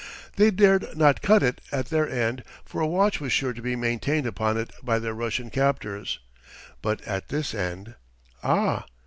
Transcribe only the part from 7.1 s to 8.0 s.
this end,